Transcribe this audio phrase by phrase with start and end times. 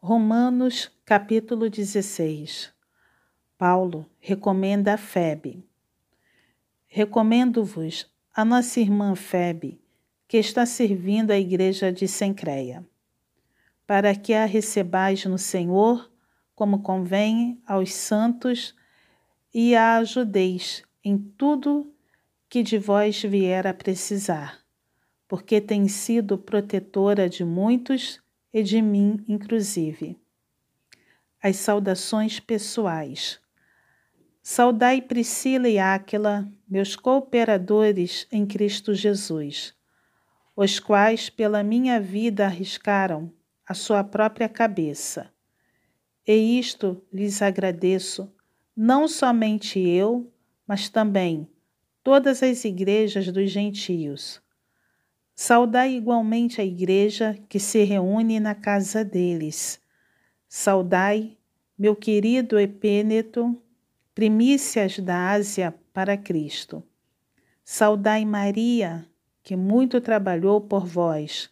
[0.00, 2.72] Romanos capítulo 16
[3.58, 5.66] Paulo recomenda a Febe.
[6.86, 9.80] Recomendo-vos a nossa irmã Febe,
[10.28, 12.86] que está servindo a igreja de Sencreia,
[13.88, 16.08] para que a recebais no Senhor,
[16.54, 18.76] como convém aos santos,
[19.52, 21.92] e a ajudeis em tudo
[22.48, 24.60] que de vós vier a precisar,
[25.26, 28.22] porque tem sido protetora de muitos
[28.52, 30.18] e de mim, inclusive.
[31.42, 33.40] As saudações pessoais.
[34.42, 39.74] Saudai Priscila e Áquila, meus cooperadores em Cristo Jesus,
[40.56, 43.32] os quais pela minha vida arriscaram
[43.66, 45.30] a sua própria cabeça.
[46.26, 48.32] E isto lhes agradeço,
[48.74, 50.32] não somente eu,
[50.66, 51.48] mas também
[52.02, 54.40] todas as igrejas dos gentios
[55.40, 59.80] Saudai igualmente a igreja que se reúne na casa deles.
[60.48, 61.38] Saudai,
[61.78, 63.56] meu querido Epêneto,
[64.16, 66.82] primícias da Ásia para Cristo.
[67.62, 69.06] Saudai Maria,
[69.40, 71.48] que muito trabalhou por vós.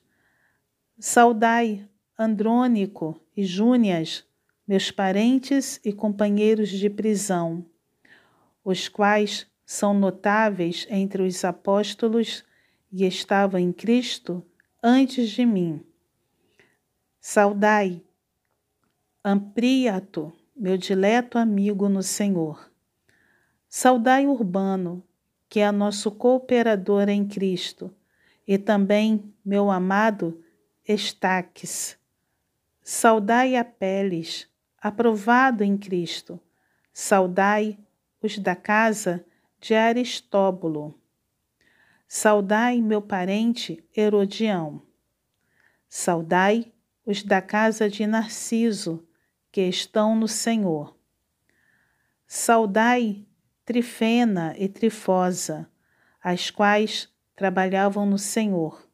[0.99, 4.25] Saudai Andrônico e Júnias,
[4.67, 7.65] meus parentes e companheiros de prisão,
[8.65, 12.45] os quais são notáveis entre os apóstolos
[12.97, 14.43] e estava em Cristo
[14.83, 15.85] antes de mim.
[17.21, 18.03] Saudai,
[19.23, 22.73] Ampliato, meu dileto amigo no Senhor.
[23.69, 25.05] Saudai Urbano,
[25.47, 27.95] que é nosso cooperador em Cristo,
[28.49, 30.43] e também meu amado
[30.89, 31.99] Estaques.
[32.83, 34.49] Saudai Apeles,
[34.81, 36.41] aprovado em Cristo.
[36.95, 37.79] Saudai
[38.23, 39.23] os da casa
[39.61, 40.99] de Aristóbulo.
[42.09, 44.81] Saudai meu parente Herodião.
[45.89, 46.73] Saudai
[47.05, 49.07] os da casa de Narciso,
[49.51, 50.97] que estão no Senhor.
[52.27, 53.27] Saudai
[53.65, 55.69] Trifena e Trifosa,
[56.23, 58.89] as quais trabalhavam no Senhor.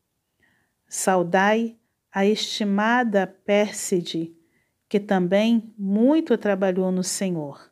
[0.89, 1.77] Saudai
[2.11, 4.35] a estimada Pérside,
[4.89, 7.71] que também muito trabalhou no Senhor.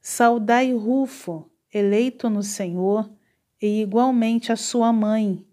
[0.00, 3.10] Saudai Rufo, eleito no Senhor,
[3.60, 5.46] e igualmente a sua mãe,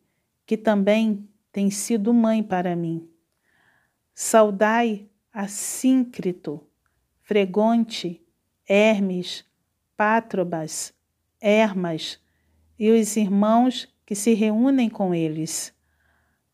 [0.46, 3.08] que também tem sido mãe para mim.
[4.14, 6.62] Saudai a Síncrito,
[7.22, 8.22] Fregonte,
[8.68, 9.46] Hermes,
[9.96, 10.94] Pátrobas,
[11.42, 12.20] Hermas
[12.78, 15.74] e os irmãos que se reúnem com eles.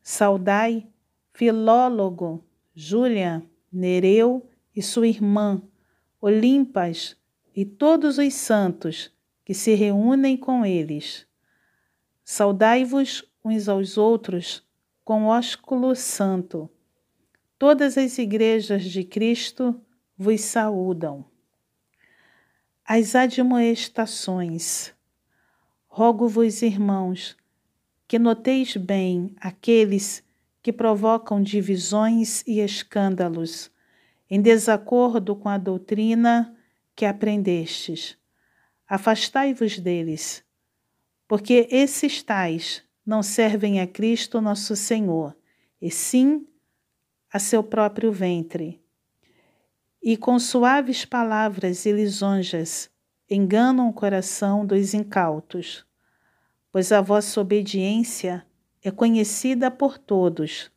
[0.02, 0.86] Saudai
[1.32, 2.44] Filólogo,
[2.74, 5.62] Júlia, Nereu e sua irmã,
[6.20, 7.16] Olimpas
[7.56, 9.10] e todos os santos
[9.44, 11.26] que se reúnem com eles.
[12.32, 14.62] Saudai-vos uns aos outros
[15.04, 16.70] com ósculo santo.
[17.58, 19.80] Todas as igrejas de Cristo
[20.16, 21.24] vos saúdam.
[22.84, 24.94] As admoestações.
[25.88, 27.36] Rogo-vos, irmãos,
[28.06, 30.22] que noteis bem aqueles
[30.62, 33.72] que provocam divisões e escândalos,
[34.30, 36.56] em desacordo com a doutrina
[36.94, 38.16] que aprendestes.
[38.86, 40.48] Afastai-vos deles
[41.30, 45.36] porque esses tais não servem a Cristo nosso Senhor,
[45.80, 46.44] e sim
[47.32, 48.82] a seu próprio ventre.
[50.02, 52.90] E com suaves palavras e lisonjas
[53.30, 55.86] enganam o coração dos incautos,
[56.72, 58.44] pois a vossa obediência
[58.82, 60.68] é conhecida por todos.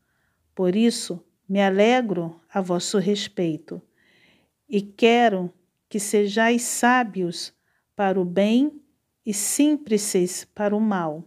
[0.53, 1.19] Por isso,
[1.50, 3.81] me alegro a vosso respeito
[4.69, 5.52] e quero
[5.90, 7.52] que sejais sábios
[7.96, 8.82] para o bem
[9.25, 11.23] e símplices para o mal.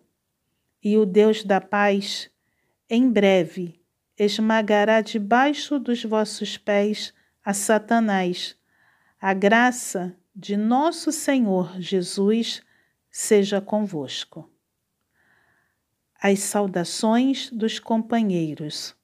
[0.82, 2.30] E o Deus da paz,
[2.88, 3.80] em breve,
[4.18, 7.12] esmagará debaixo dos vossos pés
[7.44, 8.56] a Satanás.
[9.20, 12.62] A graça de nosso Senhor Jesus
[13.10, 14.50] seja convosco.
[16.20, 18.94] As saudações dos companheiros.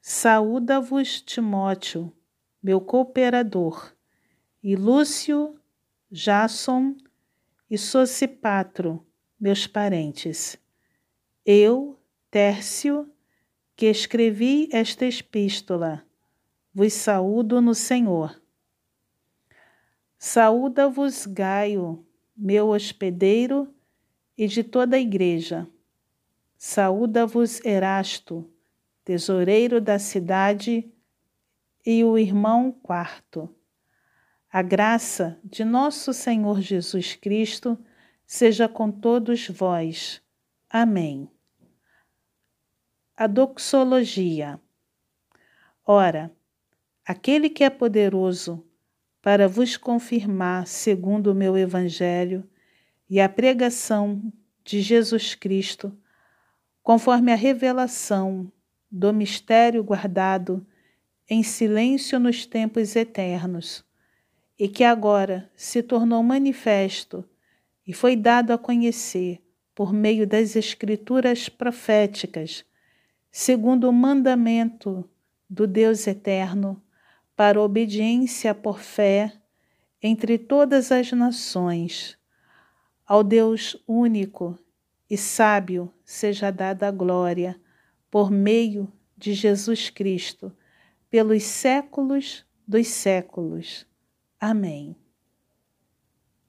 [0.00, 2.12] Saúda-vos, Timóteo,
[2.62, 3.92] meu cooperador,
[4.62, 5.58] e Lúcio,
[6.10, 6.96] Jason,
[7.74, 9.04] e Socipatro,
[9.38, 10.56] meus parentes.
[11.44, 11.98] Eu,
[12.30, 13.10] Tércio,
[13.74, 16.06] que escrevi esta epístola,
[16.72, 18.40] vos saúdo no Senhor.
[20.16, 22.06] Saúda-vos Gaio,
[22.36, 23.74] meu hospedeiro,
[24.38, 25.68] e de toda a igreja.
[26.56, 28.48] Saúda-vos Erasto,
[29.04, 30.88] tesoureiro da cidade,
[31.84, 33.52] e o irmão quarto.
[34.56, 37.76] A graça de nosso Senhor Jesus Cristo
[38.24, 40.22] seja com todos vós.
[40.70, 41.28] Amém.
[43.16, 44.60] A doxologia.
[45.84, 46.30] Ora,
[47.04, 48.64] aquele que é poderoso
[49.20, 52.48] para vos confirmar segundo o meu evangelho
[53.10, 55.92] e a pregação de Jesus Cristo,
[56.80, 58.52] conforme a revelação
[58.88, 60.64] do mistério guardado
[61.28, 63.84] em silêncio nos tempos eternos,
[64.58, 67.24] e que agora se tornou manifesto
[67.86, 69.42] e foi dado a conhecer
[69.74, 72.64] por meio das Escrituras proféticas,
[73.30, 75.08] segundo o mandamento
[75.50, 76.80] do Deus eterno,
[77.36, 79.32] para obediência por fé
[80.00, 82.16] entre todas as nações.
[83.04, 84.58] Ao Deus único
[85.10, 87.60] e sábio seja dada a glória
[88.10, 90.52] por meio de Jesus Cristo,
[91.10, 93.86] pelos séculos dos séculos.
[94.40, 94.96] Amém.